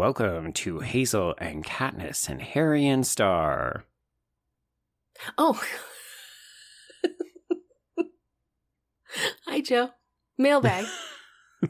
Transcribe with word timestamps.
welcome 0.00 0.50
to 0.50 0.78
Hazel 0.78 1.34
and 1.36 1.62
Katniss 1.62 2.30
and 2.30 2.40
Harry 2.40 2.86
and 2.86 3.06
Starr. 3.06 3.84
Oh. 5.36 5.62
Hi, 9.44 9.60
Joe. 9.60 9.90
Mailbag. 10.38 10.86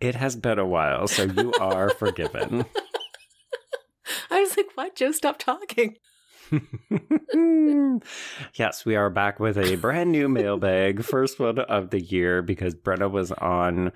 it 0.00 0.14
has 0.14 0.36
been 0.36 0.60
a 0.60 0.64
while, 0.64 1.08
so 1.08 1.24
you 1.24 1.52
are 1.58 1.90
forgiven. 1.90 2.64
I 4.30 4.40
was 4.40 4.56
like, 4.56 4.68
what? 4.76 4.94
Joe, 4.94 5.10
stop 5.10 5.40
talking. 5.40 5.96
yes, 8.54 8.86
we 8.86 8.94
are 8.94 9.10
back 9.10 9.40
with 9.40 9.58
a 9.58 9.74
brand 9.74 10.12
new 10.12 10.28
mailbag, 10.28 11.02
first 11.02 11.40
one 11.40 11.58
of 11.58 11.90
the 11.90 12.00
year, 12.00 12.42
because 12.42 12.76
Brenna 12.76 13.10
was 13.10 13.32
on 13.32 13.90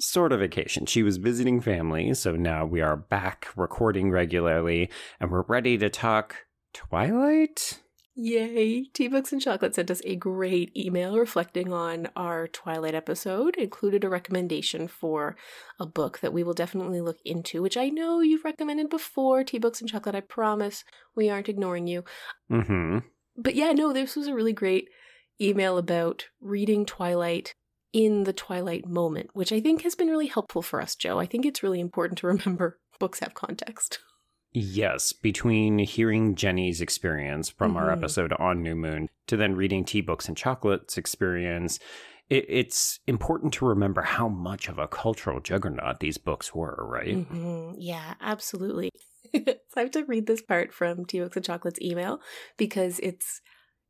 sort 0.00 0.32
of 0.32 0.40
vacation. 0.40 0.86
She 0.86 1.02
was 1.02 1.18
visiting 1.18 1.60
family, 1.60 2.12
so 2.14 2.36
now 2.36 2.64
we 2.64 2.80
are 2.80 2.96
back 2.96 3.48
recording 3.56 4.10
regularly, 4.10 4.90
and 5.20 5.30
we're 5.30 5.42
ready 5.42 5.76
to 5.78 5.90
talk 5.90 6.36
Twilight. 6.72 7.80
Yay! 8.16 8.84
Tea 8.92 9.08
Books 9.08 9.32
and 9.32 9.40
Chocolate 9.40 9.74
sent 9.74 9.90
us 9.90 10.02
a 10.04 10.16
great 10.16 10.76
email 10.76 11.16
reflecting 11.16 11.72
on 11.72 12.08
our 12.16 12.48
Twilight 12.48 12.94
episode, 12.94 13.56
included 13.56 14.04
a 14.04 14.08
recommendation 14.08 14.88
for 14.88 15.36
a 15.78 15.86
book 15.86 16.18
that 16.20 16.32
we 16.32 16.42
will 16.42 16.52
definitely 16.52 17.00
look 17.00 17.18
into, 17.24 17.62
which 17.62 17.76
I 17.76 17.88
know 17.88 18.20
you've 18.20 18.44
recommended 18.44 18.90
before, 18.90 19.44
Tea 19.44 19.58
Books 19.58 19.80
and 19.80 19.88
Chocolate. 19.88 20.14
I 20.14 20.20
promise 20.20 20.84
we 21.14 21.30
aren't 21.30 21.48
ignoring 21.48 21.86
you. 21.86 22.04
Mm-hmm. 22.50 22.98
But 23.36 23.54
yeah, 23.54 23.72
no, 23.72 23.92
this 23.92 24.16
was 24.16 24.26
a 24.26 24.34
really 24.34 24.52
great 24.52 24.88
email 25.40 25.78
about 25.78 26.26
reading 26.40 26.84
Twilight 26.84 27.54
in 27.92 28.24
the 28.24 28.32
Twilight 28.32 28.86
moment, 28.86 29.30
which 29.32 29.52
I 29.52 29.60
think 29.60 29.82
has 29.82 29.94
been 29.94 30.08
really 30.08 30.26
helpful 30.26 30.62
for 30.62 30.80
us, 30.80 30.94
Joe. 30.94 31.18
I 31.18 31.26
think 31.26 31.44
it's 31.44 31.62
really 31.62 31.80
important 31.80 32.18
to 32.18 32.26
remember 32.26 32.78
books 32.98 33.20
have 33.20 33.34
context. 33.34 33.98
Yes, 34.52 35.12
between 35.12 35.78
hearing 35.78 36.34
Jenny's 36.34 36.80
experience 36.80 37.48
from 37.48 37.70
mm-hmm. 37.70 37.78
our 37.78 37.92
episode 37.92 38.32
on 38.32 38.62
New 38.62 38.74
Moon 38.74 39.08
to 39.28 39.36
then 39.36 39.54
reading 39.54 39.84
Tea 39.84 40.00
Books 40.00 40.26
and 40.26 40.36
Chocolate's 40.36 40.98
experience, 40.98 41.78
it, 42.28 42.46
it's 42.48 42.98
important 43.06 43.52
to 43.54 43.66
remember 43.66 44.02
how 44.02 44.28
much 44.28 44.68
of 44.68 44.78
a 44.78 44.88
cultural 44.88 45.40
juggernaut 45.40 46.00
these 46.00 46.18
books 46.18 46.52
were, 46.52 46.84
right? 46.88 47.16
Mm-hmm. 47.16 47.74
Yeah, 47.78 48.14
absolutely. 48.20 48.90
so 49.34 49.54
I 49.76 49.80
have 49.80 49.92
to 49.92 50.04
read 50.04 50.26
this 50.26 50.42
part 50.42 50.72
from 50.72 51.04
Tea 51.04 51.20
Books 51.20 51.36
and 51.36 51.44
Chocolate's 51.44 51.80
email 51.80 52.20
because 52.56 52.98
it's 53.00 53.40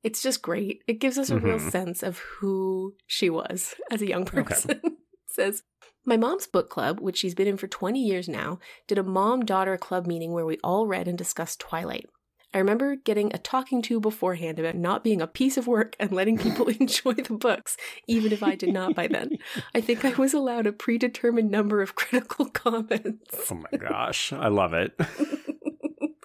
it's 0.02 0.22
just 0.22 0.42
great. 0.42 0.82
It 0.86 1.00
gives 1.00 1.18
us 1.18 1.30
a 1.30 1.34
mm-hmm. 1.34 1.46
real 1.46 1.58
sense 1.58 2.02
of 2.02 2.18
who 2.18 2.94
she 3.06 3.30
was 3.30 3.74
as 3.90 4.02
a 4.02 4.08
young 4.08 4.24
person. 4.24 4.80
Okay. 5.30 5.42
says 5.44 5.62
my 6.04 6.16
mom's 6.16 6.46
book 6.46 6.70
club, 6.70 7.00
which 7.00 7.18
she's 7.18 7.34
been 7.34 7.46
in 7.46 7.56
for 7.56 7.68
20 7.68 8.02
years 8.02 8.28
now, 8.28 8.58
did 8.88 8.98
a 8.98 9.02
mom 9.02 9.44
daughter 9.44 9.76
club 9.76 10.06
meeting 10.06 10.32
where 10.32 10.46
we 10.46 10.58
all 10.64 10.86
read 10.86 11.06
and 11.06 11.16
discussed 11.16 11.60
Twilight. 11.60 12.06
I 12.52 12.58
remember 12.58 12.96
getting 12.96 13.32
a 13.32 13.38
talking 13.38 13.80
to 13.82 14.00
beforehand 14.00 14.58
about 14.58 14.74
not 14.74 15.04
being 15.04 15.20
a 15.20 15.28
piece 15.28 15.56
of 15.56 15.68
work 15.68 15.94
and 16.00 16.10
letting 16.10 16.36
people 16.36 16.66
enjoy 16.80 17.14
the 17.14 17.34
books, 17.34 17.76
even 18.08 18.32
if 18.32 18.42
I 18.42 18.56
did 18.56 18.72
not 18.72 18.94
by 18.94 19.06
then. 19.06 19.38
I 19.74 19.80
think 19.80 20.04
I 20.04 20.10
was 20.10 20.34
allowed 20.34 20.66
a 20.66 20.72
predetermined 20.72 21.50
number 21.50 21.80
of 21.80 21.94
critical 21.94 22.46
comments. 22.46 23.50
Oh 23.50 23.54
my 23.54 23.78
gosh, 23.78 24.32
I 24.32 24.48
love 24.48 24.74
it. 24.74 24.98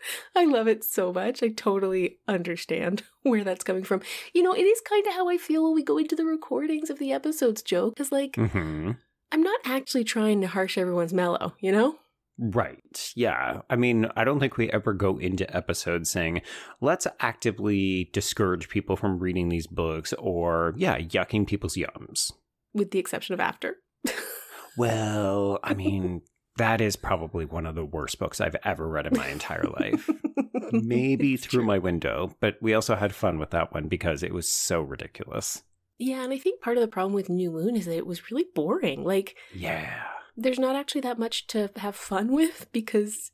I 0.35 0.45
love 0.45 0.67
it 0.67 0.83
so 0.83 1.11
much. 1.13 1.43
I 1.43 1.49
totally 1.49 2.17
understand 2.27 3.03
where 3.23 3.43
that's 3.43 3.63
coming 3.63 3.83
from. 3.83 4.01
You 4.33 4.43
know, 4.43 4.53
it 4.53 4.63
is 4.63 4.81
kind 4.81 5.05
of 5.07 5.13
how 5.13 5.29
I 5.29 5.37
feel 5.37 5.63
when 5.63 5.73
we 5.73 5.83
go 5.83 5.97
into 5.97 6.15
the 6.15 6.25
recordings 6.25 6.89
of 6.89 6.99
the 6.99 7.11
episodes, 7.11 7.61
Joe, 7.61 7.89
because, 7.89 8.11
like, 8.11 8.33
mm-hmm. 8.33 8.91
I'm 9.31 9.41
not 9.41 9.59
actually 9.65 10.03
trying 10.03 10.41
to 10.41 10.47
harsh 10.47 10.77
everyone's 10.77 11.13
mellow, 11.13 11.53
you 11.59 11.71
know? 11.71 11.97
Right. 12.37 13.11
Yeah. 13.15 13.61
I 13.69 13.75
mean, 13.77 14.07
I 14.15 14.25
don't 14.25 14.39
think 14.39 14.57
we 14.57 14.69
ever 14.69 14.93
go 14.93 15.17
into 15.17 15.55
episodes 15.55 16.09
saying, 16.09 16.41
let's 16.81 17.07
actively 17.21 18.09
discourage 18.11 18.67
people 18.67 18.97
from 18.97 19.19
reading 19.19 19.49
these 19.49 19.67
books 19.67 20.13
or, 20.19 20.73
yeah, 20.77 20.97
yucking 20.97 21.47
people's 21.47 21.75
yums. 21.75 22.31
With 22.73 22.91
the 22.91 22.99
exception 22.99 23.33
of 23.33 23.39
After. 23.39 23.77
well, 24.77 25.59
I 25.63 25.73
mean, 25.73 26.21
that 26.57 26.81
is 26.81 26.95
probably 26.95 27.45
one 27.45 27.65
of 27.65 27.75
the 27.75 27.85
worst 27.85 28.19
books 28.19 28.39
I've 28.39 28.55
ever 28.63 28.87
read 28.87 29.07
in 29.07 29.17
my 29.17 29.27
entire 29.27 29.65
life. 29.79 30.09
Maybe 30.71 31.37
through 31.37 31.65
my 31.65 31.77
window, 31.77 32.35
but 32.39 32.55
we 32.61 32.73
also 32.73 32.95
had 32.95 33.13
fun 33.13 33.39
with 33.39 33.51
that 33.51 33.73
one 33.73 33.87
because 33.87 34.23
it 34.23 34.33
was 34.33 34.51
so 34.51 34.81
ridiculous. 34.81 35.63
Yeah, 35.97 36.23
and 36.23 36.33
I 36.33 36.37
think 36.37 36.61
part 36.61 36.77
of 36.77 36.81
the 36.81 36.87
problem 36.87 37.13
with 37.13 37.29
New 37.29 37.51
Moon 37.51 37.75
is 37.75 37.85
that 37.85 37.95
it 37.95 38.07
was 38.07 38.29
really 38.29 38.45
boring. 38.53 39.03
Like, 39.03 39.35
yeah, 39.53 40.03
there's 40.35 40.59
not 40.59 40.75
actually 40.75 41.01
that 41.01 41.19
much 41.19 41.47
to 41.47 41.69
have 41.77 41.95
fun 41.95 42.31
with 42.31 42.67
because 42.71 43.31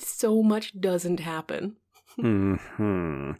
so 0.00 0.42
much 0.42 0.78
doesn't 0.80 1.20
happen. 1.20 1.76
hmm. 2.16 3.32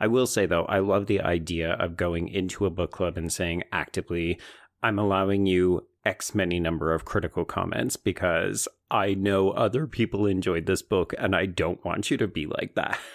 I 0.00 0.06
will 0.06 0.26
say 0.26 0.46
though, 0.46 0.64
I 0.64 0.78
love 0.78 1.06
the 1.06 1.20
idea 1.20 1.72
of 1.72 1.96
going 1.96 2.28
into 2.28 2.66
a 2.66 2.70
book 2.70 2.90
club 2.90 3.16
and 3.16 3.32
saying 3.32 3.64
actively, 3.72 4.40
I'm 4.82 4.98
allowing 4.98 5.46
you 5.46 5.86
X 6.04 6.34
many 6.34 6.60
number 6.60 6.92
of 6.92 7.04
critical 7.04 7.44
comments 7.44 7.96
because 7.96 8.68
I 8.90 9.14
know 9.14 9.50
other 9.50 9.86
people 9.86 10.26
enjoyed 10.26 10.66
this 10.66 10.82
book 10.82 11.14
and 11.18 11.34
I 11.34 11.46
don't 11.46 11.84
want 11.84 12.10
you 12.10 12.16
to 12.18 12.26
be 12.26 12.46
like 12.46 12.74
that. 12.74 12.98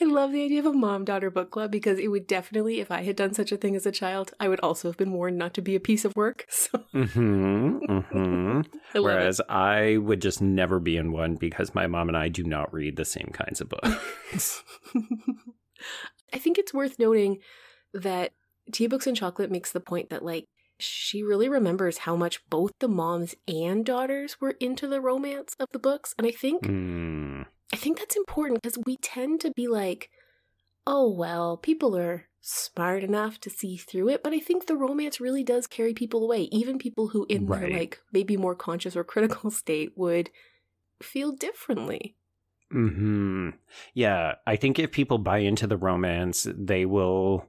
I 0.00 0.04
love 0.04 0.32
the 0.32 0.42
idea 0.42 0.60
of 0.60 0.66
a 0.66 0.72
mom 0.72 1.04
daughter 1.04 1.30
book 1.30 1.50
club 1.50 1.70
because 1.70 1.98
it 1.98 2.08
would 2.08 2.26
definitely, 2.26 2.80
if 2.80 2.90
I 2.90 3.02
had 3.02 3.14
done 3.14 3.34
such 3.34 3.52
a 3.52 3.56
thing 3.56 3.76
as 3.76 3.86
a 3.86 3.92
child, 3.92 4.32
I 4.40 4.48
would 4.48 4.58
also 4.60 4.88
have 4.88 4.96
been 4.96 5.12
warned 5.12 5.38
not 5.38 5.54
to 5.54 5.62
be 5.62 5.76
a 5.76 5.80
piece 5.80 6.04
of 6.04 6.16
work. 6.16 6.46
So. 6.52 6.84
Mm-hmm, 6.94 7.78
mm-hmm. 7.78 8.60
I 8.94 9.00
Whereas 9.00 9.40
it. 9.40 9.46
I 9.48 9.96
would 9.98 10.22
just 10.22 10.40
never 10.40 10.80
be 10.80 10.96
in 10.96 11.12
one 11.12 11.36
because 11.36 11.74
my 11.74 11.86
mom 11.86 12.08
and 12.08 12.16
I 12.16 12.28
do 12.28 12.44
not 12.44 12.72
read 12.72 12.96
the 12.96 13.04
same 13.04 13.30
kinds 13.32 13.60
of 13.60 13.68
books. 13.68 14.62
I 16.32 16.38
think 16.38 16.58
it's 16.58 16.72
worth 16.72 16.98
noting 16.98 17.38
that 17.92 18.32
Tea 18.72 18.86
Books 18.86 19.06
and 19.06 19.16
Chocolate 19.16 19.50
makes 19.50 19.72
the 19.72 19.80
point 19.80 20.10
that, 20.10 20.24
like, 20.24 20.46
she 20.82 21.22
really 21.22 21.48
remembers 21.48 21.98
how 21.98 22.16
much 22.16 22.42
both 22.50 22.72
the 22.78 22.88
moms 22.88 23.34
and 23.46 23.84
daughters 23.84 24.40
were 24.40 24.56
into 24.60 24.86
the 24.86 25.00
romance 25.00 25.54
of 25.58 25.68
the 25.72 25.78
books. 25.78 26.14
And 26.18 26.26
I 26.26 26.30
think 26.30 26.64
mm. 26.64 27.46
I 27.72 27.76
think 27.76 27.98
that's 27.98 28.16
important 28.16 28.62
because 28.62 28.78
we 28.84 28.96
tend 28.98 29.40
to 29.40 29.50
be 29.52 29.66
like, 29.66 30.10
oh, 30.86 31.10
well, 31.10 31.56
people 31.56 31.96
are 31.96 32.26
smart 32.40 33.02
enough 33.02 33.40
to 33.40 33.50
see 33.50 33.76
through 33.76 34.08
it. 34.10 34.22
But 34.22 34.32
I 34.32 34.40
think 34.40 34.66
the 34.66 34.76
romance 34.76 35.20
really 35.20 35.44
does 35.44 35.66
carry 35.66 35.94
people 35.94 36.22
away. 36.22 36.42
Even 36.52 36.78
people 36.78 37.08
who, 37.08 37.24
in 37.28 37.46
right. 37.46 37.60
their 37.60 37.70
like 37.70 38.00
maybe 38.12 38.36
more 38.36 38.54
conscious 38.54 38.96
or 38.96 39.04
critical 39.04 39.50
state, 39.62 39.92
would 39.96 40.30
feel 41.02 41.32
differently. 41.32 42.16
Hmm. 42.70 43.50
Yeah, 43.92 44.36
I 44.46 44.56
think 44.56 44.78
if 44.78 44.92
people 44.92 45.18
buy 45.18 45.38
into 45.38 45.66
the 45.66 45.76
romance, 45.76 46.46
they 46.50 46.86
will 46.86 47.46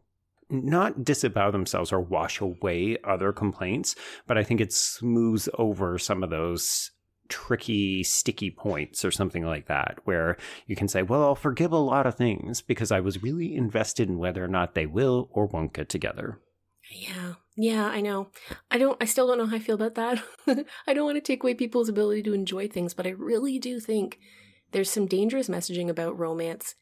not 0.50 1.04
disavow 1.04 1.52
themselves 1.52 1.92
or 1.92 2.00
wash 2.00 2.40
away 2.42 2.98
other 3.04 3.32
complaints, 3.32 3.96
but 4.28 4.38
I 4.38 4.44
think 4.44 4.62
it 4.62 4.74
smooths 4.74 5.50
over 5.58 5.98
some 5.98 6.24
of 6.24 6.30
those 6.30 6.92
tricky, 7.30 8.04
sticky 8.04 8.52
points 8.52 9.04
or 9.04 9.12
something 9.12 9.46
like 9.46 9.68
that, 9.68 10.00
where 10.04 10.38
you 10.68 10.76
can 10.76 10.88
say, 10.88 11.02
well, 11.02 11.24
I'll 11.24 11.36
forgive 11.36 11.72
a 11.72 11.78
lot 11.78 12.06
of 12.06 12.16
things 12.16 12.62
because 12.62 12.92
I 12.92 13.00
was 13.00 13.24
really 13.24 13.56
invested 13.56 14.10
in 14.10 14.20
whether 14.20 14.44
or 14.44 14.48
not 14.48 14.76
they 14.76 14.86
will 14.86 15.30
or 15.32 15.46
won't 15.46 15.74
get 15.74 15.90
together. 15.90 16.40
Yeah. 16.92 17.34
Yeah, 17.56 17.86
I 17.86 18.02
know. 18.02 18.30
I 18.72 18.78
don't 18.78 18.98
I 19.02 19.06
still 19.06 19.28
don't 19.28 19.38
know 19.38 19.46
how 19.46 19.58
I 19.58 19.60
feel 19.60 19.76
about 19.76 19.96
that. 19.96 20.24
I 20.88 20.94
don't 20.94 21.06
want 21.06 21.18
to 21.18 21.22
take 21.22 21.44
away 21.44 21.54
people's 21.54 21.90
ability 21.90 22.24
to 22.24 22.34
enjoy 22.34 22.68
things, 22.68 22.94
but 22.94 23.06
I 23.06 23.12
really 23.12 23.60
do 23.60 23.80
think 23.80 24.20
there's 24.72 24.90
some 24.90 25.06
dangerous 25.06 25.50
messaging 25.50 25.88
about 25.88 26.18
romance 26.18 26.76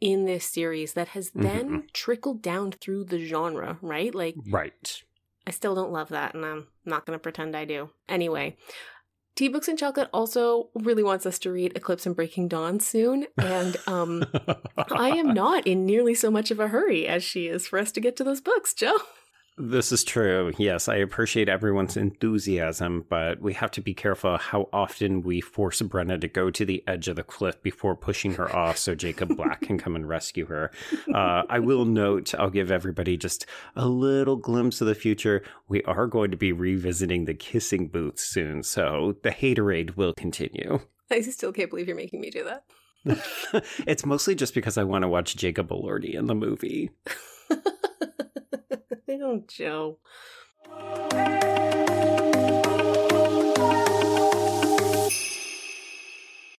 in 0.00 0.24
this 0.24 0.44
series 0.44 0.92
that 0.94 1.08
has 1.08 1.30
mm-hmm. 1.30 1.42
then 1.42 1.66
mm-hmm. 1.66 1.86
trickled 1.92 2.42
down 2.42 2.72
through 2.72 3.04
the 3.04 3.24
genre, 3.24 3.78
right? 3.82 4.14
Like 4.14 4.36
Right. 4.48 5.02
I 5.46 5.50
still 5.50 5.74
don't 5.74 5.92
love 5.92 6.10
that 6.10 6.34
and 6.34 6.44
I'm 6.44 6.66
not 6.84 7.06
going 7.06 7.18
to 7.18 7.22
pretend 7.22 7.56
I 7.56 7.64
do. 7.64 7.90
Anyway, 8.08 8.56
Tea 9.38 9.48
Books 9.48 9.68
and 9.68 9.78
Chocolate 9.78 10.10
also 10.12 10.68
really 10.74 11.04
wants 11.04 11.24
us 11.24 11.38
to 11.40 11.52
read 11.52 11.76
Eclipse 11.76 12.06
and 12.06 12.16
Breaking 12.16 12.48
Dawn 12.48 12.80
soon, 12.80 13.28
and 13.40 13.76
um, 13.86 14.24
I 14.90 15.10
am 15.10 15.32
not 15.32 15.64
in 15.64 15.86
nearly 15.86 16.12
so 16.14 16.28
much 16.28 16.50
of 16.50 16.58
a 16.58 16.66
hurry 16.66 17.06
as 17.06 17.22
she 17.22 17.46
is 17.46 17.68
for 17.68 17.78
us 17.78 17.92
to 17.92 18.00
get 18.00 18.16
to 18.16 18.24
those 18.24 18.40
books, 18.40 18.74
Joe. 18.74 18.98
This 19.60 19.90
is 19.90 20.04
true. 20.04 20.52
Yes, 20.56 20.88
I 20.88 20.96
appreciate 20.96 21.48
everyone's 21.48 21.96
enthusiasm, 21.96 23.04
but 23.08 23.40
we 23.40 23.54
have 23.54 23.72
to 23.72 23.80
be 23.80 23.92
careful 23.92 24.36
how 24.36 24.68
often 24.72 25.22
we 25.22 25.40
force 25.40 25.82
Brenna 25.82 26.20
to 26.20 26.28
go 26.28 26.48
to 26.48 26.64
the 26.64 26.84
edge 26.86 27.08
of 27.08 27.16
the 27.16 27.24
cliff 27.24 27.60
before 27.60 27.96
pushing 27.96 28.34
her 28.34 28.54
off 28.54 28.78
so 28.78 28.94
Jacob 28.94 29.36
Black 29.36 29.62
can 29.62 29.76
come 29.76 29.96
and 29.96 30.08
rescue 30.08 30.46
her. 30.46 30.70
Uh, 31.12 31.42
I 31.50 31.58
will 31.58 31.84
note, 31.84 32.36
I'll 32.36 32.50
give 32.50 32.70
everybody 32.70 33.16
just 33.16 33.46
a 33.74 33.88
little 33.88 34.36
glimpse 34.36 34.80
of 34.80 34.86
the 34.86 34.94
future. 34.94 35.42
We 35.66 35.82
are 35.82 36.06
going 36.06 36.30
to 36.30 36.36
be 36.36 36.52
revisiting 36.52 37.24
the 37.24 37.34
kissing 37.34 37.88
booth 37.88 38.20
soon, 38.20 38.62
so 38.62 39.16
the 39.24 39.30
haterade 39.30 39.96
will 39.96 40.14
continue. 40.14 40.80
I 41.10 41.20
still 41.22 41.52
can't 41.52 41.70
believe 41.70 41.88
you're 41.88 41.96
making 41.96 42.20
me 42.20 42.30
do 42.30 42.44
that. 42.44 42.64
it's 43.88 44.06
mostly 44.06 44.36
just 44.36 44.54
because 44.54 44.78
I 44.78 44.84
want 44.84 45.02
to 45.02 45.08
watch 45.08 45.34
Jacob 45.34 45.70
Elordi 45.70 46.14
in 46.14 46.26
the 46.26 46.34
movie. 46.36 46.90
I 49.08 49.16
don't, 49.16 49.48
Joe. 49.48 49.98